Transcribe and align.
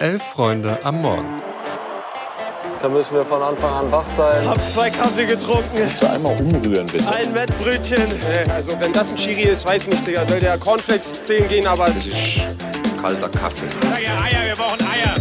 Elf 0.00 0.22
Freunde 0.22 0.78
am 0.84 1.02
Morgen. 1.02 1.42
Da 2.80 2.88
müssen 2.88 3.14
wir 3.14 3.24
von 3.24 3.42
Anfang 3.42 3.72
an 3.72 3.90
wach 3.90 4.06
sein. 4.16 4.48
Hab 4.48 4.60
zwei 4.68 4.90
Kaffee 4.90 5.26
getrunken. 5.26 5.76
Kannst 5.76 6.00
du 6.00 6.08
einmal 6.08 6.36
umrühren, 6.40 6.86
bitte? 6.86 7.12
Ein 7.12 7.34
Wettbrötchen. 7.34 8.04
Nee, 8.06 8.48
also 8.52 8.78
wenn 8.78 8.92
das 8.92 9.10
ein 9.10 9.16
Chiri 9.16 9.48
ist, 9.48 9.66
weiß 9.66 9.88
nicht, 9.88 10.06
Digga. 10.06 10.24
Soll 10.24 10.38
der 10.38 10.56
Cornflakes 10.56 11.24
10 11.24 11.48
gehen, 11.48 11.66
aber... 11.66 11.86
Das 11.86 12.06
ist 12.06 12.42
kalter 13.02 13.28
Kaffee. 13.28 13.66
Sag 13.88 14.00
ja 14.00 14.22
Eier, 14.22 14.46
wir 14.46 14.54
brauchen 14.54 14.80
Eier. 14.82 15.16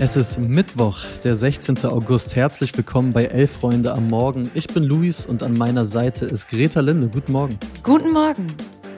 Es 0.00 0.16
ist 0.16 0.40
Mittwoch, 0.40 0.98
der 1.22 1.36
16. 1.36 1.84
August. 1.84 2.34
Herzlich 2.34 2.76
willkommen 2.76 3.12
bei 3.12 3.26
Elf 3.26 3.52
Freunde 3.52 3.92
am 3.92 4.08
Morgen. 4.08 4.50
Ich 4.54 4.66
bin 4.66 4.82
Luis 4.82 5.26
und 5.26 5.44
an 5.44 5.54
meiner 5.54 5.84
Seite 5.84 6.24
ist 6.24 6.48
Greta 6.48 6.80
Linde. 6.80 7.06
Guten 7.06 7.30
Morgen. 7.30 7.56
Guten 7.84 8.12
Morgen. 8.12 8.48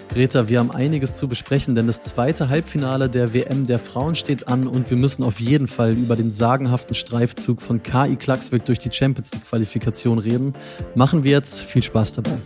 Greta, 0.09 0.49
wir 0.49 0.59
haben 0.61 0.71
einiges 0.71 1.17
zu 1.17 1.29
besprechen, 1.29 1.75
denn 1.75 1.87
das 1.87 2.01
zweite 2.01 2.49
Halbfinale 2.49 3.09
der 3.09 3.35
WM 3.35 3.67
der 3.67 3.79
Frauen 3.79 4.15
steht 4.15 4.49
an 4.49 4.67
und 4.67 4.91
wir 4.91 4.97
müssen 4.97 5.25
auf 5.25 5.41
jeden 5.41 5.67
Fall 5.67 5.95
über 5.95 6.15
den 6.15 6.31
sagenhaften 6.31 6.95
Streifzug 6.95 7.61
von 7.61 7.83
KI 7.83 8.17
Klacksvik 8.17 8.65
durch 8.65 8.79
die 8.79 8.93
Champions 8.93 9.33
League 9.33 9.45
Qualifikation 9.45 10.19
reden. 10.19 10.55
Machen 10.95 11.25
wir 11.25 11.33
jetzt. 11.33 11.63
Viel 11.63 11.83
Spaß 11.83 12.13
dabei. 12.13 12.37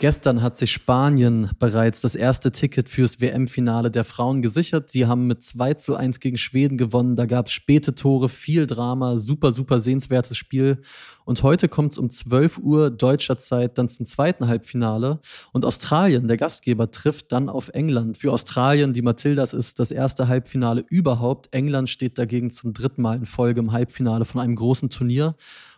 Gestern 0.00 0.40
hat 0.40 0.54
sich 0.54 0.72
Spanien 0.72 1.50
bereits 1.58 2.00
das 2.00 2.14
erste 2.14 2.50
Ticket 2.52 2.88
fürs 2.88 3.20
WM-Finale 3.20 3.90
der 3.90 4.04
Frauen 4.04 4.40
gesichert. 4.40 4.88
Sie 4.88 5.04
haben 5.04 5.26
mit 5.26 5.42
2 5.42 5.74
zu 5.74 5.94
1 5.94 6.20
gegen 6.20 6.38
Schweden 6.38 6.78
gewonnen. 6.78 7.16
Da 7.16 7.26
gab 7.26 7.48
es 7.48 7.52
späte 7.52 7.94
Tore, 7.94 8.30
viel 8.30 8.66
Drama, 8.66 9.18
super, 9.18 9.52
super 9.52 9.78
sehenswertes 9.78 10.38
Spiel. 10.38 10.80
Und 11.26 11.42
heute 11.42 11.68
kommt 11.68 11.92
es 11.92 11.98
um 11.98 12.08
12 12.08 12.56
Uhr 12.56 12.90
deutscher 12.90 13.36
Zeit 13.36 13.76
dann 13.76 13.90
zum 13.90 14.06
zweiten 14.06 14.48
Halbfinale. 14.48 15.20
Und 15.52 15.66
Australien, 15.66 16.28
der 16.28 16.38
Gastgeber, 16.38 16.90
trifft 16.90 17.30
dann 17.30 17.50
auf 17.50 17.68
England. 17.74 18.16
Für 18.16 18.32
Australien, 18.32 18.94
die 18.94 19.02
Matildas, 19.02 19.52
ist 19.52 19.80
das 19.80 19.90
erste 19.90 20.28
Halbfinale 20.28 20.82
überhaupt. 20.88 21.54
England 21.54 21.90
steht 21.90 22.16
dagegen 22.16 22.48
zum 22.48 22.72
dritten 22.72 23.02
Mal 23.02 23.18
in 23.18 23.26
Folge 23.26 23.60
im 23.60 23.72
Halbfinale 23.72 24.24
von 24.24 24.40
einem 24.40 24.56
großen 24.56 24.88
Turnier. 24.88 25.34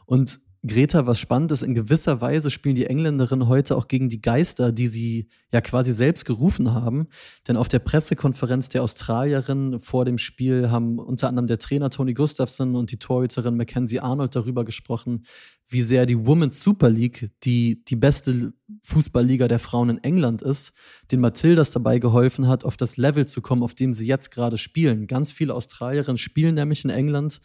Und 0.06 0.38
Greta, 0.64 1.06
was 1.08 1.18
spannend 1.18 1.50
ist, 1.50 1.64
in 1.64 1.74
gewisser 1.74 2.20
Weise 2.20 2.48
spielen 2.48 2.76
die 2.76 2.86
Engländerinnen 2.86 3.48
heute 3.48 3.76
auch 3.76 3.88
gegen 3.88 4.08
die 4.08 4.22
Geister, 4.22 4.70
die 4.70 4.86
sie 4.86 5.26
ja 5.50 5.60
quasi 5.60 5.92
selbst 5.92 6.24
gerufen 6.24 6.72
haben. 6.72 7.08
Denn 7.48 7.56
auf 7.56 7.66
der 7.66 7.80
Pressekonferenz 7.80 8.68
der 8.68 8.84
Australierinnen 8.84 9.80
vor 9.80 10.04
dem 10.04 10.18
Spiel 10.18 10.70
haben 10.70 11.00
unter 11.00 11.26
anderem 11.26 11.48
der 11.48 11.58
Trainer 11.58 11.90
Tony 11.90 12.14
Gustafsson 12.14 12.76
und 12.76 12.92
die 12.92 13.00
Torhüterin 13.00 13.56
Mackenzie 13.56 13.98
Arnold 13.98 14.36
darüber 14.36 14.64
gesprochen, 14.64 15.24
wie 15.66 15.82
sehr 15.82 16.06
die 16.06 16.26
Women's 16.26 16.62
Super 16.62 16.90
League, 16.90 17.32
die 17.42 17.84
die 17.84 17.96
beste 17.96 18.52
Fußballliga 18.84 19.48
der 19.48 19.58
Frauen 19.58 19.90
in 19.90 20.04
England 20.04 20.42
ist, 20.42 20.74
den 21.10 21.18
Matildas 21.18 21.72
dabei 21.72 21.98
geholfen 21.98 22.46
hat, 22.46 22.64
auf 22.64 22.76
das 22.76 22.96
Level 22.96 23.26
zu 23.26 23.40
kommen, 23.40 23.64
auf 23.64 23.74
dem 23.74 23.94
sie 23.94 24.06
jetzt 24.06 24.30
gerade 24.30 24.58
spielen. 24.58 25.08
Ganz 25.08 25.32
viele 25.32 25.54
Australierinnen 25.54 26.18
spielen 26.18 26.54
nämlich 26.54 26.84
in 26.84 26.90
England 26.90 27.40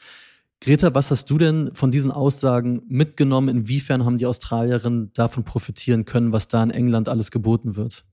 Greta, 0.60 0.94
was 0.94 1.12
hast 1.12 1.30
du 1.30 1.38
denn 1.38 1.74
von 1.74 1.92
diesen 1.92 2.12
Aussagen 2.12 2.82
mitgenommen? 2.88 3.50
Inwiefern 3.50 4.06
haben 4.06 4.18
die 4.18 4.26
Australierinnen 4.26 5.12
davon 5.14 5.44
profitieren 5.44 6.06
können, 6.06 6.32
was 6.32 6.48
da 6.48 6.64
in 6.64 6.72
England 6.72 7.10
alles 7.10 7.30
geboten 7.32 7.76
wird? 7.76 8.06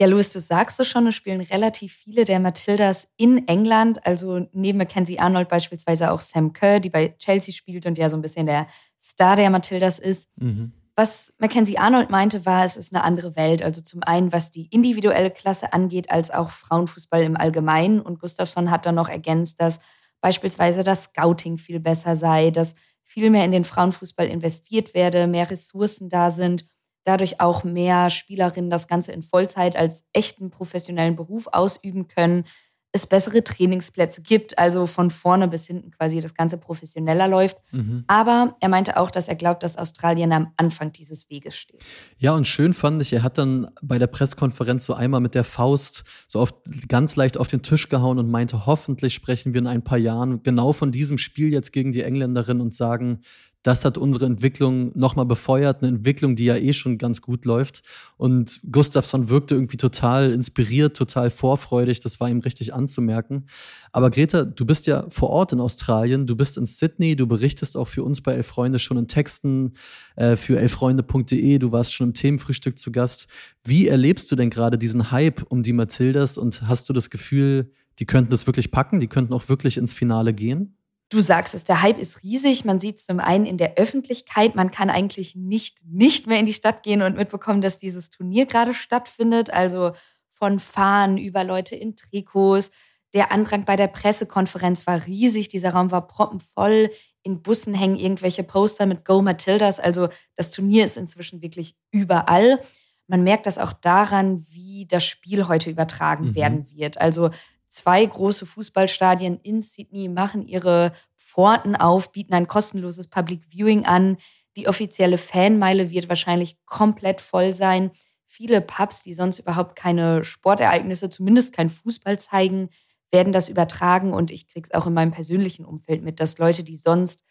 Ja, 0.00 0.06
Louis, 0.06 0.32
du 0.32 0.40
sagst 0.40 0.80
es 0.80 0.88
schon, 0.88 1.06
es 1.06 1.14
spielen 1.14 1.42
relativ 1.42 1.92
viele 1.92 2.24
der 2.24 2.40
Matildas 2.40 3.08
in 3.18 3.46
England. 3.46 4.06
Also 4.06 4.48
neben 4.52 4.78
Mackenzie 4.78 5.18
Arnold 5.18 5.50
beispielsweise 5.50 6.10
auch 6.10 6.22
Sam 6.22 6.54
Kerr, 6.54 6.80
die 6.80 6.88
bei 6.88 7.14
Chelsea 7.18 7.52
spielt 7.52 7.84
und 7.84 7.98
ja 7.98 8.08
so 8.08 8.16
ein 8.16 8.22
bisschen 8.22 8.46
der 8.46 8.66
Star 9.02 9.36
der 9.36 9.50
Matildas 9.50 9.98
ist. 9.98 10.30
Mhm. 10.36 10.72
Was 10.96 11.34
Mackenzie 11.36 11.76
Arnold 11.76 12.08
meinte, 12.08 12.46
war, 12.46 12.64
es 12.64 12.78
ist 12.78 12.94
eine 12.94 13.04
andere 13.04 13.36
Welt. 13.36 13.62
Also 13.62 13.82
zum 13.82 14.02
einen, 14.02 14.32
was 14.32 14.50
die 14.50 14.68
individuelle 14.68 15.30
Klasse 15.30 15.74
angeht, 15.74 16.10
als 16.10 16.30
auch 16.30 16.48
Frauenfußball 16.48 17.22
im 17.22 17.36
Allgemeinen. 17.36 18.00
Und 18.00 18.20
Gustafsson 18.20 18.70
hat 18.70 18.86
dann 18.86 18.94
noch 18.94 19.10
ergänzt, 19.10 19.60
dass 19.60 19.80
beispielsweise 20.20 20.82
das 20.84 21.04
Scouting 21.04 21.58
viel 21.58 21.80
besser 21.80 22.16
sei, 22.16 22.50
dass 22.50 22.74
viel 23.04 23.30
mehr 23.30 23.44
in 23.44 23.52
den 23.52 23.64
Frauenfußball 23.64 24.28
investiert 24.28 24.94
werde, 24.94 25.26
mehr 25.26 25.50
Ressourcen 25.50 26.08
da 26.08 26.30
sind, 26.30 26.66
dadurch 27.04 27.40
auch 27.40 27.64
mehr 27.64 28.10
Spielerinnen 28.10 28.70
das 28.70 28.86
Ganze 28.86 29.12
in 29.12 29.22
Vollzeit 29.22 29.76
als 29.76 30.04
echten 30.12 30.50
professionellen 30.50 31.16
Beruf 31.16 31.48
ausüben 31.50 32.08
können 32.08 32.44
es 32.92 33.06
bessere 33.06 33.44
Trainingsplätze 33.44 34.20
gibt, 34.20 34.58
also 34.58 34.86
von 34.86 35.10
vorne 35.10 35.46
bis 35.46 35.66
hinten 35.66 35.92
quasi 35.92 36.20
das 36.20 36.34
Ganze 36.34 36.58
professioneller 36.58 37.28
läuft. 37.28 37.56
Mhm. 37.70 38.04
Aber 38.08 38.56
er 38.60 38.68
meinte 38.68 38.96
auch, 38.96 39.12
dass 39.12 39.28
er 39.28 39.36
glaubt, 39.36 39.62
dass 39.62 39.76
Australien 39.76 40.32
am 40.32 40.52
Anfang 40.56 40.90
dieses 40.92 41.30
Weges 41.30 41.56
steht. 41.56 41.82
Ja, 42.18 42.32
und 42.32 42.48
schön 42.48 42.74
fand 42.74 43.00
ich, 43.00 43.12
er 43.12 43.22
hat 43.22 43.38
dann 43.38 43.68
bei 43.82 43.98
der 43.98 44.08
Pressekonferenz 44.08 44.84
so 44.86 44.94
einmal 44.94 45.20
mit 45.20 45.36
der 45.36 45.44
Faust 45.44 46.02
so 46.26 46.40
oft 46.40 46.56
ganz 46.88 47.14
leicht 47.14 47.38
auf 47.38 47.46
den 47.46 47.62
Tisch 47.62 47.88
gehauen 47.88 48.18
und 48.18 48.28
meinte, 48.28 48.66
hoffentlich 48.66 49.14
sprechen 49.14 49.54
wir 49.54 49.60
in 49.60 49.68
ein 49.68 49.84
paar 49.84 49.98
Jahren 49.98 50.42
genau 50.42 50.72
von 50.72 50.90
diesem 50.90 51.18
Spiel 51.18 51.52
jetzt 51.52 51.72
gegen 51.72 51.92
die 51.92 52.02
Engländerin 52.02 52.60
und 52.60 52.74
sagen, 52.74 53.20
das 53.62 53.84
hat 53.84 53.98
unsere 53.98 54.26
Entwicklung 54.26 54.96
nochmal 54.98 55.26
befeuert, 55.26 55.82
eine 55.82 55.96
Entwicklung, 55.96 56.36
die 56.36 56.46
ja 56.46 56.56
eh 56.56 56.72
schon 56.72 56.96
ganz 56.96 57.20
gut 57.20 57.44
läuft. 57.44 57.82
Und 58.16 58.60
Gustafsson 58.70 59.28
wirkte 59.28 59.54
irgendwie 59.54 59.76
total 59.76 60.32
inspiriert, 60.32 60.96
total 60.96 61.30
vorfreudig, 61.30 62.00
das 62.00 62.20
war 62.20 62.28
ihm 62.28 62.40
richtig 62.40 62.72
anzumerken. 62.72 63.46
Aber 63.92 64.10
Greta, 64.10 64.44
du 64.44 64.64
bist 64.64 64.86
ja 64.86 65.04
vor 65.10 65.30
Ort 65.30 65.52
in 65.52 65.60
Australien, 65.60 66.26
du 66.26 66.36
bist 66.36 66.56
in 66.56 66.66
Sydney, 66.66 67.16
du 67.16 67.26
berichtest 67.26 67.76
auch 67.76 67.88
für 67.88 68.02
uns 68.02 68.22
bei 68.22 68.32
Elf 68.32 68.46
Freunde 68.46 68.78
schon 68.78 68.96
in 68.96 69.08
Texten 69.08 69.74
äh, 70.16 70.36
für 70.36 70.58
elffreunde.de, 70.58 71.58
du 71.58 71.72
warst 71.72 71.94
schon 71.94 72.08
im 72.08 72.14
Themenfrühstück 72.14 72.78
zu 72.78 72.92
Gast. 72.92 73.28
Wie 73.64 73.88
erlebst 73.88 74.30
du 74.32 74.36
denn 74.36 74.50
gerade 74.50 74.78
diesen 74.78 75.10
Hype 75.10 75.44
um 75.48 75.62
die 75.62 75.72
Matildas 75.72 76.38
und 76.38 76.62
hast 76.62 76.88
du 76.88 76.92
das 76.92 77.10
Gefühl, 77.10 77.72
die 77.98 78.06
könnten 78.06 78.30
das 78.30 78.46
wirklich 78.46 78.70
packen, 78.70 79.00
die 79.00 79.08
könnten 79.08 79.34
auch 79.34 79.48
wirklich 79.48 79.76
ins 79.76 79.92
Finale 79.92 80.32
gehen? 80.32 80.79
Du 81.10 81.18
sagst 81.18 81.54
es, 81.56 81.64
der 81.64 81.82
Hype 81.82 81.98
ist 81.98 82.22
riesig. 82.22 82.64
Man 82.64 82.78
sieht 82.78 82.98
es 82.98 83.06
zum 83.06 83.18
einen 83.18 83.44
in 83.44 83.58
der 83.58 83.76
Öffentlichkeit. 83.76 84.54
Man 84.54 84.70
kann 84.70 84.90
eigentlich 84.90 85.34
nicht, 85.34 85.84
nicht 85.84 86.28
mehr 86.28 86.38
in 86.38 86.46
die 86.46 86.54
Stadt 86.54 86.84
gehen 86.84 87.02
und 87.02 87.16
mitbekommen, 87.16 87.60
dass 87.60 87.78
dieses 87.78 88.10
Turnier 88.10 88.46
gerade 88.46 88.74
stattfindet. 88.74 89.52
Also 89.52 89.92
von 90.34 90.60
Fahnen 90.60 91.18
über 91.18 91.42
Leute 91.42 91.74
in 91.74 91.96
Trikots. 91.96 92.70
Der 93.12 93.32
Andrang 93.32 93.64
bei 93.64 93.74
der 93.74 93.88
Pressekonferenz 93.88 94.86
war 94.86 95.04
riesig. 95.04 95.48
Dieser 95.48 95.70
Raum 95.70 95.90
war 95.90 96.06
proppenvoll. 96.06 96.90
In 97.24 97.42
Bussen 97.42 97.74
hängen 97.74 97.96
irgendwelche 97.96 98.44
Poster 98.44 98.86
mit 98.86 99.04
Go 99.04 99.20
Matildas. 99.20 99.80
Also 99.80 100.08
das 100.36 100.52
Turnier 100.52 100.84
ist 100.84 100.96
inzwischen 100.96 101.42
wirklich 101.42 101.74
überall. 101.90 102.60
Man 103.08 103.24
merkt 103.24 103.46
das 103.46 103.58
auch 103.58 103.72
daran, 103.72 104.46
wie 104.48 104.86
das 104.86 105.04
Spiel 105.04 105.48
heute 105.48 105.70
übertragen 105.70 106.28
mhm. 106.28 106.34
werden 106.36 106.66
wird. 106.70 107.00
Also 107.00 107.30
zwei 107.70 108.04
große 108.04 108.44
Fußballstadien 108.44 109.40
in 109.42 109.62
Sydney 109.62 110.08
machen 110.08 110.46
ihre 110.46 110.92
Pforten 111.16 111.76
auf, 111.76 112.12
bieten 112.12 112.34
ein 112.34 112.46
kostenloses 112.46 113.08
Public 113.08 113.44
Viewing 113.48 113.86
an. 113.86 114.18
Die 114.56 114.68
offizielle 114.68 115.16
Fanmeile 115.16 115.90
wird 115.90 116.08
wahrscheinlich 116.08 116.58
komplett 116.66 117.20
voll 117.20 117.54
sein. 117.54 117.92
Viele 118.26 118.60
Pubs, 118.60 119.02
die 119.02 119.14
sonst 119.14 119.38
überhaupt 119.38 119.76
keine 119.76 120.24
Sportereignisse, 120.24 121.08
zumindest 121.08 121.54
kein 121.54 121.70
Fußball 121.70 122.18
zeigen, 122.18 122.68
werden 123.12 123.32
das 123.32 123.48
übertragen. 123.48 124.12
Und 124.12 124.30
ich 124.30 124.48
kriege 124.48 124.68
es 124.68 124.74
auch 124.74 124.86
in 124.86 124.94
meinem 124.94 125.12
persönlichen 125.12 125.64
Umfeld 125.64 126.02
mit, 126.02 126.20
dass 126.20 126.38
Leute, 126.38 126.64
die 126.64 126.76
sonst 126.76 127.22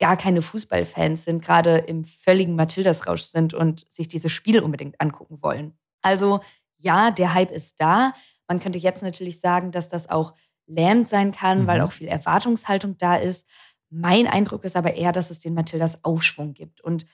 gar 0.00 0.16
keine 0.16 0.42
Fußballfans 0.42 1.24
sind, 1.24 1.42
gerade 1.42 1.76
im 1.78 2.04
völligen 2.04 2.56
Matildas-Rausch 2.56 3.22
sind 3.22 3.54
und 3.54 3.86
sich 3.92 4.08
dieses 4.08 4.32
Spiel 4.32 4.60
unbedingt 4.60 5.00
angucken 5.00 5.42
wollen. 5.42 5.78
Also 6.02 6.40
ja, 6.78 7.10
der 7.10 7.34
Hype 7.34 7.50
ist 7.50 7.80
da. 7.80 8.12
Man 8.48 8.60
könnte 8.60 8.78
jetzt 8.78 9.02
natürlich 9.02 9.40
sagen, 9.40 9.70
dass 9.72 9.88
das 9.88 10.08
auch 10.08 10.34
lähmend 10.66 11.08
sein 11.08 11.32
kann, 11.32 11.62
mhm. 11.62 11.66
weil 11.66 11.80
auch 11.80 11.92
viel 11.92 12.08
Erwartungshaltung 12.08 12.96
da 12.98 13.16
ist. 13.16 13.46
Mein 13.90 14.26
Eindruck 14.26 14.64
ist 14.64 14.76
aber 14.76 14.94
eher, 14.94 15.12
dass 15.12 15.30
es 15.30 15.40
den 15.40 15.54
Matildas 15.54 16.04
Aufschwung 16.04 16.54
gibt. 16.54 16.80
Und 16.80 17.06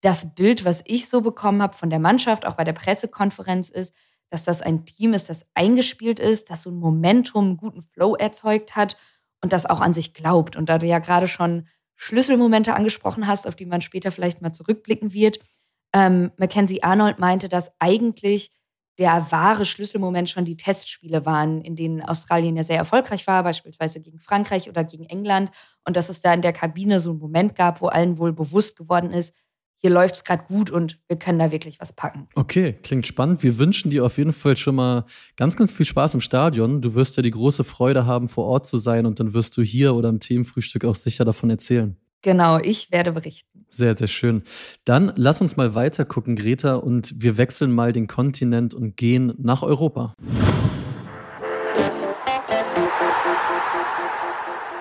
das 0.00 0.34
Bild, 0.34 0.64
was 0.64 0.82
ich 0.84 1.08
so 1.08 1.20
bekommen 1.20 1.62
habe 1.62 1.76
von 1.76 1.90
der 1.90 1.98
Mannschaft, 1.98 2.46
auch 2.46 2.54
bei 2.54 2.64
der 2.64 2.72
Pressekonferenz, 2.72 3.68
ist, 3.68 3.94
dass 4.30 4.44
das 4.44 4.62
ein 4.62 4.84
Team 4.84 5.14
ist, 5.14 5.30
das 5.30 5.46
eingespielt 5.54 6.20
ist, 6.20 6.50
das 6.50 6.62
so 6.62 6.70
ein 6.70 6.78
Momentum, 6.78 7.44
einen 7.44 7.56
guten 7.56 7.82
Flow 7.82 8.14
erzeugt 8.14 8.76
hat 8.76 8.96
und 9.42 9.52
das 9.52 9.66
auch 9.66 9.80
an 9.80 9.94
sich 9.94 10.14
glaubt. 10.14 10.56
Und 10.56 10.68
da 10.68 10.78
du 10.78 10.86
ja 10.86 10.98
gerade 10.98 11.28
schon 11.28 11.66
Schlüsselmomente 11.96 12.74
angesprochen 12.74 13.26
hast, 13.26 13.48
auf 13.48 13.56
die 13.56 13.66
man 13.66 13.82
später 13.82 14.12
vielleicht 14.12 14.42
mal 14.42 14.52
zurückblicken 14.52 15.12
wird, 15.12 15.40
ähm, 15.94 16.30
Mackenzie 16.36 16.82
Arnold 16.82 17.18
meinte, 17.18 17.48
dass 17.48 17.72
eigentlich 17.78 18.52
der 18.98 19.28
wahre 19.30 19.64
Schlüsselmoment 19.64 20.28
schon 20.28 20.44
die 20.44 20.56
Testspiele 20.56 21.24
waren, 21.24 21.62
in 21.62 21.76
denen 21.76 22.02
Australien 22.02 22.56
ja 22.56 22.64
sehr 22.64 22.76
erfolgreich 22.76 23.26
war, 23.26 23.44
beispielsweise 23.44 24.00
gegen 24.00 24.18
Frankreich 24.18 24.68
oder 24.68 24.82
gegen 24.82 25.04
England. 25.04 25.50
Und 25.84 25.96
dass 25.96 26.08
es 26.08 26.20
da 26.20 26.34
in 26.34 26.42
der 26.42 26.52
Kabine 26.52 26.98
so 26.98 27.10
einen 27.10 27.20
Moment 27.20 27.54
gab, 27.54 27.80
wo 27.80 27.86
allen 27.86 28.18
wohl 28.18 28.32
bewusst 28.32 28.76
geworden 28.76 29.12
ist, 29.12 29.34
hier 29.80 29.90
läuft 29.90 30.16
es 30.16 30.24
gerade 30.24 30.44
gut 30.48 30.70
und 30.70 30.98
wir 31.06 31.16
können 31.16 31.38
da 31.38 31.52
wirklich 31.52 31.80
was 31.80 31.92
packen. 31.92 32.28
Okay, 32.34 32.72
klingt 32.82 33.06
spannend. 33.06 33.44
Wir 33.44 33.58
wünschen 33.58 33.90
dir 33.90 34.04
auf 34.04 34.18
jeden 34.18 34.32
Fall 34.32 34.56
schon 34.56 34.74
mal 34.74 35.04
ganz, 35.36 35.56
ganz 35.56 35.70
viel 35.70 35.86
Spaß 35.86 36.14
im 36.14 36.20
Stadion. 36.20 36.82
Du 36.82 36.94
wirst 36.94 37.16
ja 37.16 37.22
die 37.22 37.30
große 37.30 37.62
Freude 37.62 38.04
haben, 38.04 38.26
vor 38.26 38.46
Ort 38.46 38.66
zu 38.66 38.78
sein 38.78 39.06
und 39.06 39.20
dann 39.20 39.34
wirst 39.34 39.56
du 39.56 39.62
hier 39.62 39.94
oder 39.94 40.08
im 40.08 40.18
Themenfrühstück 40.18 40.84
auch 40.84 40.96
sicher 40.96 41.24
davon 41.24 41.50
erzählen. 41.50 41.96
Genau, 42.22 42.58
ich 42.58 42.90
werde 42.90 43.12
berichten. 43.12 43.57
Sehr, 43.70 43.94
sehr 43.94 44.08
schön. 44.08 44.42
Dann 44.84 45.12
lass 45.16 45.40
uns 45.40 45.56
mal 45.56 45.74
weiter 45.74 46.04
gucken, 46.04 46.36
Greta, 46.36 46.76
und 46.76 47.12
wir 47.16 47.36
wechseln 47.36 47.70
mal 47.72 47.92
den 47.92 48.06
Kontinent 48.06 48.72
und 48.74 48.96
gehen 48.96 49.34
nach 49.38 49.62
Europa. 49.62 50.14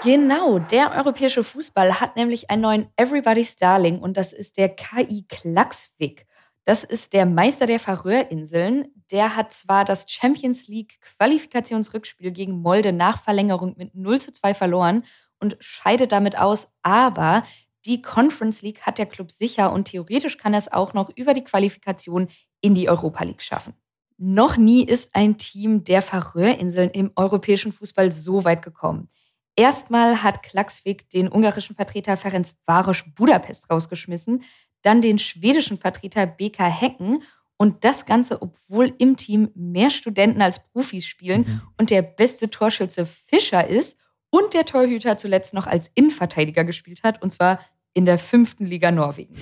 Genau, 0.03 0.59
der 0.59 0.93
europäische 0.95 1.43
Fußball 1.43 1.99
hat 1.99 2.15
nämlich 2.15 2.49
einen 2.49 2.61
neuen 2.61 2.87
Everybody's 2.95 3.57
Darling 3.57 3.99
und 3.99 4.15
das 4.15 4.31
ist 4.31 4.55
der 4.57 4.69
KI 4.69 5.25
Klaxvik. 5.27 6.25
Das 6.63 6.85
ist 6.85 7.13
der 7.13 7.25
Meister 7.25 7.65
der 7.65 7.79
Färöerinseln. 7.79 8.87
Der 9.11 9.35
hat 9.35 9.51
zwar 9.51 9.83
das 9.83 10.05
Champions 10.09 10.67
League 10.67 10.99
Qualifikationsrückspiel 11.01 12.31
gegen 12.31 12.61
Molde 12.61 12.93
nach 12.93 13.21
Verlängerung 13.21 13.75
mit 13.77 13.95
0 13.95 14.19
zu 14.21 14.31
2 14.31 14.53
verloren 14.53 15.03
und 15.39 15.57
scheidet 15.59 16.11
damit 16.11 16.37
aus, 16.37 16.67
aber 16.83 17.43
die 17.87 18.01
Conference 18.01 18.61
League 18.61 18.81
hat 18.81 18.97
der 18.97 19.05
Club 19.05 19.31
sicher 19.31 19.71
und 19.71 19.85
theoretisch 19.85 20.37
kann 20.37 20.53
er 20.53 20.59
es 20.59 20.71
auch 20.71 20.93
noch 20.93 21.09
über 21.15 21.33
die 21.33 21.43
Qualifikation 21.43 22.27
in 22.61 22.75
die 22.75 22.89
Europa 22.89 23.23
League 23.23 23.41
schaffen. 23.41 23.73
Noch 24.17 24.57
nie 24.57 24.83
ist 24.83 25.15
ein 25.15 25.37
Team 25.37 25.83
der 25.83 26.01
Färöerinseln 26.01 26.89
im 26.89 27.11
europäischen 27.15 27.71
Fußball 27.71 28.11
so 28.11 28.43
weit 28.43 28.61
gekommen. 28.61 29.09
Erstmal 29.55 30.21
hat 30.21 30.43
Klaxvik 30.43 31.09
den 31.09 31.31
ungarischen 31.31 31.75
Vertreter 31.75 32.17
Ferenc 32.17 32.49
Varos 32.65 33.03
Budapest 33.15 33.69
rausgeschmissen, 33.69 34.43
dann 34.81 35.01
den 35.01 35.17
schwedischen 35.17 35.77
Vertreter 35.77 36.27
BK 36.27 36.65
Hecken 36.65 37.23
und 37.57 37.83
das 37.85 38.05
Ganze, 38.05 38.41
obwohl 38.41 38.93
im 38.97 39.15
Team 39.15 39.49
mehr 39.55 39.89
Studenten 39.89 40.41
als 40.41 40.67
Profis 40.67 41.05
spielen 41.05 41.41
mhm. 41.41 41.61
und 41.77 41.89
der 41.89 42.01
beste 42.01 42.49
Torschütze 42.49 43.05
Fischer 43.05 43.67
ist 43.67 43.97
und 44.29 44.53
der 44.53 44.65
Torhüter 44.65 45.17
zuletzt 45.17 45.53
noch 45.53 45.67
als 45.67 45.89
Innenverteidiger 45.95 46.63
gespielt 46.65 47.03
hat, 47.03 47.21
und 47.21 47.31
zwar 47.31 47.59
in 47.97 48.05
der 48.05 48.19
fünften 48.19 48.67
Liga 48.67 48.91
Norwegen. 48.91 49.33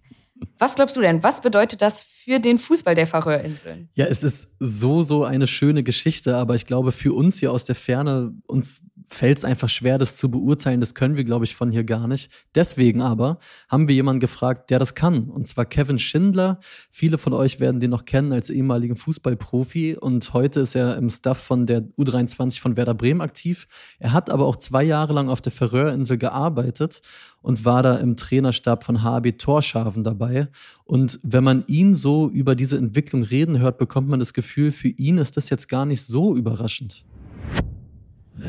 Was 0.58 0.76
glaubst 0.76 0.94
du 0.94 1.00
denn? 1.00 1.24
Was 1.24 1.42
bedeutet 1.42 1.82
das 1.82 2.06
für 2.24 2.40
den 2.40 2.58
Fußball 2.58 2.94
der 2.94 3.06
Färöerinseln? 3.06 3.88
Ja, 3.94 4.06
es 4.06 4.22
ist 4.22 4.48
so, 4.58 5.02
so 5.02 5.24
eine 5.24 5.46
schöne 5.46 5.82
Geschichte, 5.82 6.36
aber 6.36 6.54
ich 6.54 6.64
glaube, 6.64 6.90
für 6.90 7.12
uns 7.12 7.38
hier 7.38 7.52
aus 7.52 7.66
der 7.66 7.74
Ferne, 7.74 8.32
uns 8.46 8.86
fällt 9.06 9.38
es 9.38 9.44
einfach 9.44 9.68
schwer, 9.68 9.98
das 9.98 10.16
zu 10.16 10.30
beurteilen. 10.30 10.80
Das 10.80 10.94
können 10.94 11.16
wir, 11.16 11.24
glaube 11.24 11.44
ich, 11.44 11.54
von 11.54 11.70
hier 11.70 11.84
gar 11.84 12.08
nicht. 12.08 12.30
Deswegen 12.54 13.02
aber 13.02 13.38
haben 13.68 13.88
wir 13.88 13.94
jemanden 13.94 14.20
gefragt, 14.20 14.70
der 14.70 14.78
das 14.78 14.94
kann. 14.94 15.28
Und 15.28 15.46
zwar 15.46 15.66
Kevin 15.66 15.98
Schindler. 15.98 16.58
Viele 16.90 17.18
von 17.18 17.34
euch 17.34 17.60
werden 17.60 17.80
den 17.80 17.90
noch 17.90 18.06
kennen 18.06 18.32
als 18.32 18.48
ehemaligen 18.48 18.96
Fußballprofi. 18.96 19.96
Und 20.00 20.32
heute 20.32 20.60
ist 20.60 20.74
er 20.74 20.96
im 20.96 21.10
Staff 21.10 21.38
von 21.38 21.66
der 21.66 21.82
U23 21.98 22.60
von 22.60 22.76
Werder 22.76 22.94
Bremen 22.94 23.20
aktiv. 23.20 23.66
Er 23.98 24.12
hat 24.12 24.30
aber 24.30 24.46
auch 24.46 24.56
zwei 24.56 24.82
Jahre 24.82 25.12
lang 25.12 25.28
auf 25.28 25.42
der 25.42 25.52
Färöerinsel 25.52 26.16
gearbeitet 26.16 27.02
und 27.42 27.66
war 27.66 27.82
da 27.82 27.96
im 27.96 28.16
Trainerstab 28.16 28.84
von 28.84 29.02
HB 29.02 29.32
Torschaven 29.32 30.02
dabei. 30.02 30.48
Und 30.84 31.18
wenn 31.22 31.42
man 31.42 31.64
ihn 31.66 31.94
so 31.94 32.28
über 32.28 32.54
diese 32.54 32.76
Entwicklung 32.76 33.22
reden 33.22 33.58
hört, 33.58 33.78
bekommt 33.78 34.08
man 34.08 34.18
das 34.18 34.34
Gefühl, 34.34 34.70
für 34.70 34.88
ihn 34.88 35.18
ist 35.18 35.36
das 35.36 35.48
jetzt 35.48 35.68
gar 35.68 35.86
nicht 35.86 36.02
so 36.02 36.36
überraschend. 36.36 37.04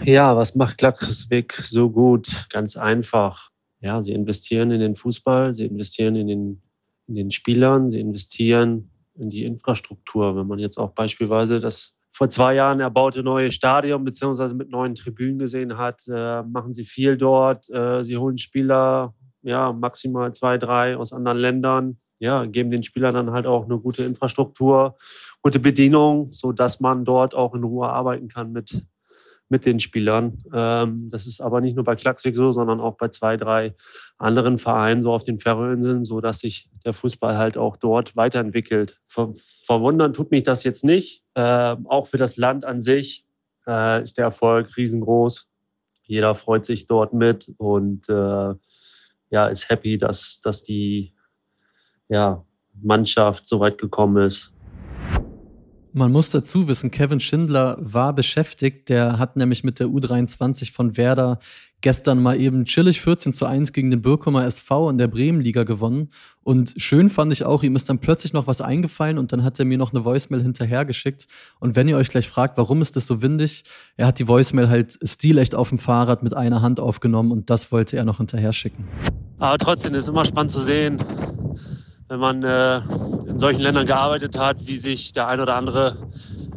Ja, 0.03 0.35
was 0.35 0.55
macht 0.55 0.77
Klaxvik 0.77 1.53
so 1.53 1.89
gut? 1.89 2.47
Ganz 2.49 2.75
einfach. 2.75 3.51
Ja, 3.79 4.03
sie 4.03 4.11
investieren 4.11 4.71
in 4.71 4.81
den 4.81 4.95
Fußball, 4.95 5.53
sie 5.53 5.65
investieren 5.65 6.15
in 6.15 6.27
den, 6.27 6.61
in 7.07 7.15
den 7.15 7.31
Spielern, 7.31 7.89
sie 7.89 7.99
investieren 7.99 8.89
in 9.13 9.29
die 9.29 9.45
Infrastruktur. 9.45 10.35
Wenn 10.35 10.47
man 10.47 10.59
jetzt 10.59 10.77
auch 10.77 10.91
beispielsweise 10.91 11.59
das 11.59 11.97
vor 12.11 12.29
zwei 12.29 12.55
Jahren 12.55 12.79
erbaute 12.79 13.23
neue 13.23 13.51
Stadion 13.51 14.03
beziehungsweise 14.03 14.53
mit 14.53 14.69
neuen 14.69 14.95
Tribünen 14.95 15.39
gesehen 15.39 15.77
hat, 15.77 16.01
äh, 16.07 16.43
machen 16.43 16.73
sie 16.73 16.85
viel 16.85 17.17
dort. 17.17 17.69
Äh, 17.69 18.03
sie 18.03 18.17
holen 18.17 18.37
Spieler, 18.37 19.13
ja, 19.45 19.71
maximal 19.71 20.33
zwei, 20.33 20.57
drei 20.57 20.97
aus 20.97 21.13
anderen 21.13 21.37
Ländern. 21.37 21.97
Ja, 22.17 22.45
geben 22.45 22.71
den 22.71 22.83
Spielern 22.83 23.13
dann 23.13 23.31
halt 23.31 23.45
auch 23.45 23.65
eine 23.65 23.77
gute 23.77 24.03
Infrastruktur, 24.03 24.97
gute 25.41 25.59
Bedienung, 25.59 26.31
sodass 26.31 26.79
man 26.79 27.05
dort 27.05 27.35
auch 27.35 27.53
in 27.53 27.63
Ruhe 27.63 27.87
arbeiten 27.87 28.27
kann 28.27 28.51
mit, 28.51 28.83
mit 29.47 29.65
den 29.65 29.79
Spielern. 29.79 30.41
Ähm, 30.51 31.09
das 31.11 31.27
ist 31.27 31.41
aber 31.41 31.61
nicht 31.61 31.75
nur 31.75 31.83
bei 31.85 31.95
Klaxvik 31.95 32.35
so, 32.35 32.51
sondern 32.51 32.79
auch 32.79 32.97
bei 32.97 33.09
zwei, 33.09 33.37
drei 33.37 33.75
anderen 34.17 34.57
Vereinen 34.57 35.03
so 35.03 35.13
auf 35.13 35.25
den 35.25 35.39
Färöerinseln, 35.39 36.05
so 36.05 36.21
dass 36.21 36.39
sich 36.39 36.71
der 36.83 36.93
Fußball 36.93 37.37
halt 37.37 37.55
auch 37.55 37.77
dort 37.77 38.15
weiterentwickelt. 38.15 38.99
Ver 39.05 39.33
verwundern 39.65 40.13
tut 40.13 40.31
mich 40.31 40.43
das 40.43 40.63
jetzt 40.63 40.83
nicht. 40.83 41.23
Ähm, 41.35 41.85
auch 41.85 42.07
für 42.07 42.17
das 42.17 42.37
Land 42.37 42.65
an 42.65 42.81
sich 42.81 43.27
äh, 43.67 44.01
ist 44.01 44.17
der 44.17 44.25
Erfolg 44.25 44.75
riesengroß. 44.75 45.47
Jeder 46.03 46.33
freut 46.33 46.65
sich 46.65 46.87
dort 46.87 47.13
mit 47.13 47.53
und 47.57 48.09
äh, 48.09 48.55
ja, 49.35 49.47
ist 49.47 49.69
happy, 49.69 49.97
dass, 49.97 50.39
dass 50.41 50.63
die 50.63 51.11
ja, 52.07 52.45
Mannschaft 52.81 53.45
so 53.45 53.59
weit 53.59 53.77
gekommen 53.77 54.25
ist. 54.25 54.53
Man 55.91 56.11
muss 56.11 56.29
dazu 56.29 56.67
wissen, 56.67 56.89
Kevin 56.91 57.19
Schindler 57.19 57.77
war 57.79 58.13
beschäftigt. 58.13 58.89
Der 58.89 59.17
hat 59.19 59.35
nämlich 59.35 59.63
mit 59.63 59.79
der 59.79 59.87
U23 59.87 60.71
von 60.71 60.95
Werder 60.97 61.39
gestern 61.79 62.21
mal 62.21 62.39
eben 62.39 62.65
chillig 62.65 62.99
14 62.99 63.31
zu 63.31 63.45
1 63.45 63.71
gegen 63.71 63.91
den 63.91 64.01
Birkumer 64.01 64.45
SV 64.45 64.89
in 64.89 64.97
der 64.97 65.07
Bremenliga 65.07 65.63
gewonnen. 65.63 66.09
Und 66.43 66.73
schön 66.77 67.09
fand 67.09 67.31
ich 67.31 67.45
auch, 67.45 67.63
ihm 67.63 67.75
ist 67.75 67.87
dann 67.87 67.99
plötzlich 67.99 68.33
noch 68.33 68.47
was 68.47 68.59
eingefallen 68.59 69.17
und 69.17 69.31
dann 69.31 69.43
hat 69.43 69.57
er 69.59 69.65
mir 69.65 69.77
noch 69.77 69.93
eine 69.93 70.03
Voicemail 70.03 70.41
hinterhergeschickt. 70.41 71.27
Und 71.59 71.75
wenn 71.75 71.87
ihr 71.87 71.95
euch 71.95 72.09
gleich 72.09 72.27
fragt, 72.27 72.57
warum 72.57 72.81
ist 72.81 72.95
das 72.95 73.07
so 73.07 73.21
windig, 73.21 73.63
er 73.95 74.07
hat 74.07 74.19
die 74.19 74.27
Voicemail 74.27 74.67
halt 74.67 74.97
stilecht 75.01 75.55
auf 75.55 75.69
dem 75.69 75.79
Fahrrad 75.79 76.23
mit 76.23 76.35
einer 76.35 76.61
Hand 76.61 76.79
aufgenommen 76.79 77.31
und 77.31 77.49
das 77.49 77.71
wollte 77.71 77.95
er 77.95 78.03
noch 78.03 78.17
hinterher 78.17 78.51
schicken. 78.51 78.85
Aber 79.39 79.57
trotzdem 79.57 79.93
ist 79.95 80.07
immer 80.07 80.25
spannend 80.25 80.51
zu 80.51 80.61
sehen, 80.61 81.01
wenn 82.07 82.19
man 82.19 82.43
äh, 82.43 82.77
in 83.27 83.37
solchen 83.37 83.61
Ländern 83.61 83.85
gearbeitet 83.85 84.37
hat, 84.37 84.67
wie 84.67 84.77
sich 84.77 85.11
der 85.13 85.27
ein 85.27 85.39
oder 85.39 85.55
andere 85.55 85.97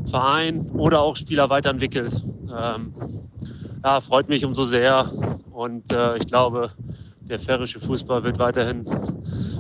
Verein 0.07 0.61
oder 0.73 1.03
auch 1.03 1.17
Spieler 1.17 1.51
weiterentwickelt. 1.51 2.15
Ähm, 2.57 2.93
ja, 3.85 4.01
freut 4.01 4.29
mich 4.29 4.45
umso 4.45 4.65
sehr 4.65 5.11
und 5.53 5.93
äh, 5.93 6.17
ich 6.17 6.27
glaube, 6.27 6.71
der 7.29 7.39
färische 7.39 7.81
Fußball 7.81 8.25
wird 8.25 8.39
weiterhin 8.39 8.85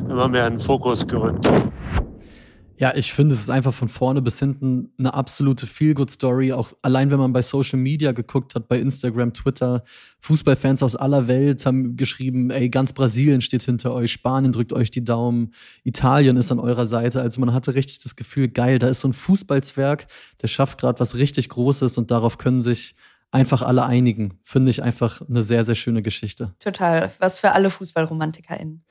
immer 0.08 0.28
mehr 0.28 0.46
in 0.46 0.54
den 0.54 0.58
Fokus 0.58 1.06
gerückt. 1.06 1.46
Ja, 2.80 2.94
ich 2.94 3.12
finde, 3.12 3.34
es 3.34 3.40
ist 3.40 3.50
einfach 3.50 3.74
von 3.74 3.88
vorne 3.88 4.22
bis 4.22 4.38
hinten 4.38 4.92
eine 4.98 5.12
absolute 5.12 5.66
Feel-Good-Story. 5.66 6.52
Auch 6.52 6.72
allein, 6.80 7.10
wenn 7.10 7.18
man 7.18 7.32
bei 7.32 7.42
Social 7.42 7.78
Media 7.78 8.12
geguckt 8.12 8.54
hat, 8.54 8.68
bei 8.68 8.78
Instagram, 8.78 9.34
Twitter, 9.34 9.82
Fußballfans 10.20 10.84
aus 10.84 10.94
aller 10.94 11.26
Welt 11.26 11.66
haben 11.66 11.96
geschrieben, 11.96 12.50
ey, 12.50 12.68
ganz 12.68 12.92
Brasilien 12.92 13.40
steht 13.40 13.64
hinter 13.64 13.92
euch, 13.92 14.12
Spanien 14.12 14.52
drückt 14.52 14.72
euch 14.72 14.92
die 14.92 15.02
Daumen, 15.02 15.50
Italien 15.82 16.36
ist 16.36 16.52
an 16.52 16.60
eurer 16.60 16.86
Seite. 16.86 17.20
Also 17.20 17.40
man 17.40 17.52
hatte 17.52 17.74
richtig 17.74 17.98
das 17.98 18.14
Gefühl, 18.14 18.46
geil, 18.46 18.78
da 18.78 18.86
ist 18.86 19.00
so 19.00 19.08
ein 19.08 19.12
Fußballzwerg, 19.12 20.06
der 20.40 20.46
schafft 20.46 20.80
gerade 20.80 21.00
was 21.00 21.16
richtig 21.16 21.48
Großes 21.48 21.98
und 21.98 22.12
darauf 22.12 22.38
können 22.38 22.60
sich 22.60 22.94
einfach 23.32 23.62
alle 23.62 23.84
einigen. 23.84 24.38
Finde 24.44 24.70
ich 24.70 24.84
einfach 24.84 25.20
eine 25.28 25.42
sehr, 25.42 25.64
sehr 25.64 25.74
schöne 25.74 26.02
Geschichte. 26.02 26.54
Total. 26.60 27.10
Was 27.18 27.40
für 27.40 27.52
alle 27.52 27.70
FußballromantikerInnen. 27.70 28.84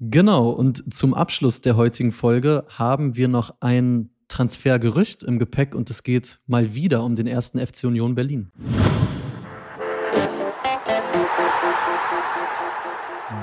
Genau, 0.00 0.50
und 0.50 0.92
zum 0.92 1.14
Abschluss 1.14 1.60
der 1.60 1.76
heutigen 1.76 2.10
Folge 2.10 2.64
haben 2.68 3.16
wir 3.16 3.28
noch 3.28 3.54
ein 3.60 4.10
Transfergerücht 4.26 5.22
im 5.22 5.38
Gepäck 5.38 5.74
und 5.74 5.88
es 5.90 6.02
geht 6.02 6.40
mal 6.46 6.74
wieder 6.74 7.04
um 7.04 7.14
den 7.14 7.28
ersten 7.28 7.64
FC 7.64 7.84
Union 7.84 8.16
Berlin. 8.16 8.50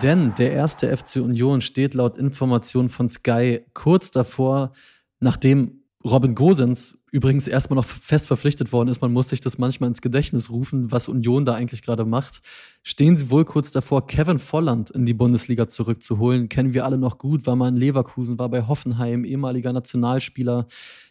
Denn 0.02 0.34
der 0.34 0.52
erste 0.52 0.96
FC 0.96 1.18
Union 1.18 1.62
steht 1.62 1.94
laut 1.94 2.18
Informationen 2.18 2.90
von 2.90 3.08
Sky 3.08 3.62
kurz 3.74 4.12
davor, 4.12 4.74
nachdem 5.20 5.81
Robin 6.04 6.34
Gosens 6.34 6.98
übrigens 7.12 7.48
erstmal 7.48 7.76
noch 7.76 7.86
fest 7.86 8.28
verpflichtet 8.28 8.72
worden 8.72 8.90
ist, 8.90 9.02
man 9.02 9.12
muss 9.12 9.30
sich 9.30 9.42
das 9.42 9.58
manchmal 9.58 9.90
ins 9.90 10.02
Gedächtnis 10.02 10.50
rufen, 10.50 10.92
was 10.92 11.10
Union 11.10 11.46
da 11.46 11.54
eigentlich 11.54 11.84
gerade 11.84 12.06
macht, 12.06 12.42
stehen 12.82 13.16
sie 13.16 13.30
wohl 13.30 13.46
kurz 13.46 13.72
davor, 13.72 14.08
Kevin 14.08 14.40
Volland 14.40 14.90
in 14.90 15.06
die 15.06 15.14
Bundesliga 15.14 15.68
zurückzuholen. 15.68 16.50
Kennen 16.50 16.74
wir 16.74 16.86
alle 16.86 16.98
noch 16.98 17.18
gut, 17.18 17.46
war 17.46 17.56
mal 17.56 17.70
in 17.70 17.76
Leverkusen, 17.76 18.40
war 18.40 18.50
bei 18.50 18.68
Hoffenheim, 18.68 19.26
ehemaliger 19.26 19.74
Nationalspieler, 19.74 20.66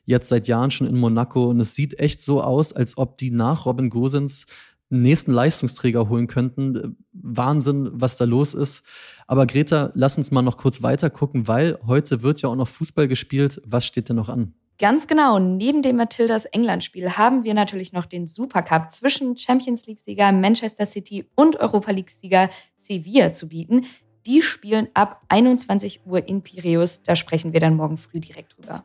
jetzt 0.06 0.28
seit 0.28 0.48
Jahren 0.48 0.70
schon 0.70 0.86
in 0.86 0.96
Monaco. 0.96 1.44
Und 1.44 1.60
es 1.60 1.74
sieht 1.74 2.00
echt 2.00 2.20
so 2.20 2.42
aus, 2.42 2.72
als 2.72 2.98
ob 2.98 3.18
die 3.18 3.30
nach 3.30 3.66
Robin 3.66 3.90
Gosens 3.90 4.46
nächsten 4.88 5.30
Leistungsträger 5.30 6.08
holen 6.08 6.26
könnten. 6.26 6.96
Wahnsinn, 7.12 7.90
was 7.92 8.16
da 8.16 8.24
los 8.24 8.54
ist. 8.54 8.82
Aber 9.28 9.46
Greta, 9.46 9.92
lass 9.94 10.18
uns 10.18 10.32
mal 10.32 10.42
noch 10.42 10.56
kurz 10.56 10.82
weiter 10.82 11.10
gucken, 11.10 11.46
weil 11.46 11.78
heute 11.86 12.22
wird 12.22 12.42
ja 12.42 12.48
auch 12.48 12.56
noch 12.56 12.66
Fußball 12.68 13.06
gespielt. 13.06 13.62
Was 13.64 13.86
steht 13.86 14.08
denn 14.08 14.16
noch 14.16 14.28
an? 14.28 14.54
Ganz 14.80 15.06
genau. 15.06 15.38
Neben 15.38 15.82
dem 15.82 15.96
Matildas 15.96 16.46
England-Spiel 16.46 17.18
haben 17.18 17.44
wir 17.44 17.52
natürlich 17.52 17.92
noch 17.92 18.06
den 18.06 18.26
Supercup 18.26 18.90
zwischen 18.90 19.36
Champions 19.36 19.86
League-Sieger 19.86 20.32
Manchester 20.32 20.86
City 20.86 21.26
und 21.34 21.56
Europa 21.56 21.90
League-Sieger 21.90 22.48
Sevilla 22.78 23.34
zu 23.34 23.48
bieten. 23.48 23.84
Die 24.24 24.40
spielen 24.40 24.88
ab 24.94 25.20
21 25.28 26.06
Uhr 26.06 26.26
in 26.26 26.40
Piräus. 26.40 27.02
Da 27.02 27.14
sprechen 27.14 27.52
wir 27.52 27.60
dann 27.60 27.76
morgen 27.76 27.98
früh 27.98 28.20
direkt 28.20 28.56
drüber. 28.56 28.82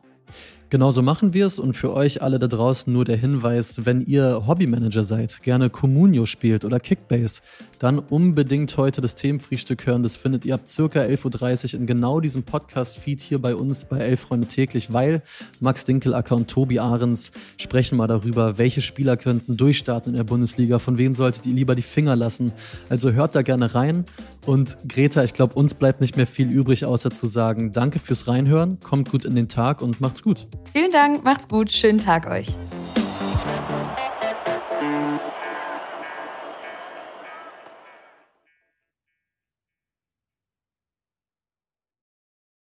Genauso 0.68 1.00
machen 1.00 1.32
wir 1.32 1.46
es 1.46 1.60
und 1.60 1.74
für 1.74 1.94
euch 1.94 2.22
alle 2.22 2.40
da 2.40 2.48
draußen 2.48 2.92
nur 2.92 3.04
der 3.04 3.16
Hinweis, 3.16 3.84
wenn 3.84 4.00
ihr 4.00 4.48
Hobbymanager 4.48 5.04
seid, 5.04 5.44
gerne 5.44 5.70
Communio 5.70 6.26
spielt 6.26 6.64
oder 6.64 6.80
Kickbase, 6.80 7.42
dann 7.78 8.00
unbedingt 8.00 8.76
heute 8.76 9.00
das 9.00 9.14
Themenfrühstück 9.14 9.86
hören. 9.86 10.02
Das 10.02 10.16
findet 10.16 10.44
ihr 10.44 10.54
ab 10.54 10.66
circa 10.66 11.02
11.30 11.02 11.74
Uhr 11.74 11.80
in 11.80 11.86
genau 11.86 12.18
diesem 12.18 12.42
Podcast-Feed 12.42 13.20
hier 13.20 13.40
bei 13.40 13.54
uns 13.54 13.84
bei 13.84 13.98
Elf 13.98 14.22
Freunde 14.22 14.48
täglich, 14.48 14.92
weil 14.92 15.22
Max 15.60 15.84
Dinkelacker 15.84 16.34
und 16.34 16.48
Tobi 16.48 16.80
Ahrens 16.80 17.30
sprechen 17.58 17.96
mal 17.96 18.08
darüber, 18.08 18.58
welche 18.58 18.80
Spieler 18.80 19.16
könnten 19.16 19.56
durchstarten 19.56 20.14
in 20.14 20.16
der 20.16 20.24
Bundesliga, 20.24 20.80
von 20.80 20.98
wem 20.98 21.14
solltet 21.14 21.46
ihr 21.46 21.54
lieber 21.54 21.76
die 21.76 21.82
Finger 21.82 22.16
lassen. 22.16 22.50
Also 22.88 23.12
hört 23.12 23.36
da 23.36 23.42
gerne 23.42 23.72
rein 23.76 24.04
und 24.46 24.76
Greta, 24.88 25.24
ich 25.24 25.34
glaube, 25.34 25.54
uns 25.54 25.74
bleibt 25.74 26.00
nicht 26.00 26.16
mehr 26.16 26.26
viel 26.26 26.50
übrig, 26.50 26.84
außer 26.84 27.10
zu 27.10 27.26
sagen, 27.26 27.72
danke 27.72 27.98
fürs 27.98 28.28
Reinhören, 28.28 28.80
kommt 28.80 29.10
gut 29.10 29.24
in 29.24 29.34
den 29.34 29.48
Tag 29.48 29.82
und 29.82 30.00
macht's 30.00 30.22
gut. 30.22 30.46
Vielen 30.72 30.92
Dank, 30.92 31.24
macht's 31.24 31.48
gut, 31.48 31.72
schönen 31.72 31.98
Tag 31.98 32.26
euch. 32.26 32.56